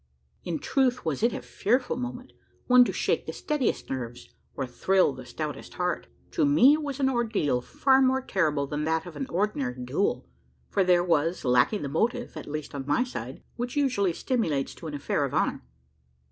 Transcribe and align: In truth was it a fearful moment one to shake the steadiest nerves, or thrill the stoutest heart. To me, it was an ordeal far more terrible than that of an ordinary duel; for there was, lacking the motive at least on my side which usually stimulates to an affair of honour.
In 0.43 0.57
truth 0.57 1.05
was 1.05 1.21
it 1.21 1.31
a 1.31 1.43
fearful 1.43 1.95
moment 1.95 2.33
one 2.65 2.83
to 2.85 2.91
shake 2.91 3.27
the 3.27 3.33
steadiest 3.33 3.87
nerves, 3.87 4.33
or 4.55 4.65
thrill 4.65 5.13
the 5.13 5.27
stoutest 5.27 5.75
heart. 5.75 6.07
To 6.31 6.43
me, 6.43 6.73
it 6.73 6.81
was 6.81 6.99
an 6.99 7.07
ordeal 7.07 7.61
far 7.61 8.01
more 8.01 8.23
terrible 8.23 8.65
than 8.65 8.83
that 8.85 9.05
of 9.05 9.15
an 9.15 9.27
ordinary 9.29 9.79
duel; 9.85 10.25
for 10.69 10.83
there 10.83 11.03
was, 11.03 11.45
lacking 11.45 11.83
the 11.83 11.87
motive 11.87 12.35
at 12.35 12.47
least 12.47 12.73
on 12.73 12.87
my 12.87 13.03
side 13.03 13.43
which 13.57 13.75
usually 13.75 14.11
stimulates 14.13 14.73
to 14.73 14.87
an 14.87 14.95
affair 14.95 15.23
of 15.23 15.35
honour. 15.35 15.61